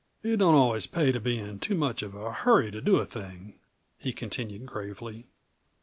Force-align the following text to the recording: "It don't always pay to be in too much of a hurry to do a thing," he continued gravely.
"It 0.23 0.37
don't 0.37 0.55
always 0.55 0.87
pay 0.87 1.11
to 1.11 1.19
be 1.19 1.37
in 1.37 1.59
too 1.59 1.75
much 1.75 2.01
of 2.01 2.15
a 2.15 2.31
hurry 2.33 2.71
to 2.71 2.81
do 2.81 2.95
a 2.95 3.05
thing," 3.05 3.59
he 3.99 4.11
continued 4.11 4.65
gravely. 4.65 5.27